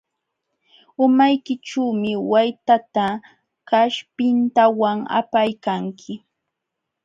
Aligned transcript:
Umaykićhuumi 1.05 2.11
waytata 2.31 3.05
kaspintawan 3.69 4.99
apaykanki. 5.19 6.13